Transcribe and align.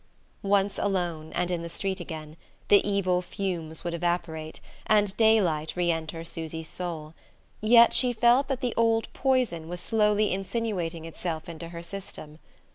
Once 0.41 0.79
alone, 0.79 1.31
and 1.33 1.51
in 1.51 1.61
the 1.61 1.69
street 1.69 1.99
again, 1.99 2.35
the 2.69 2.81
evil 2.83 3.21
fumes 3.21 3.83
would 3.83 3.93
evaporate, 3.93 4.59
and 4.87 5.15
daylight 5.15 5.75
re 5.75 5.91
enter 5.91 6.23
Susy's 6.23 6.67
soul; 6.67 7.13
yet 7.61 7.93
she 7.93 8.11
felt 8.11 8.47
that 8.47 8.61
the 8.61 8.73
old 8.75 9.13
poison 9.13 9.67
was 9.69 9.79
slowly 9.79 10.31
insinuating 10.33 11.05
itself 11.05 11.47
into 11.47 11.67
her 11.67 11.83
system. 11.83 12.39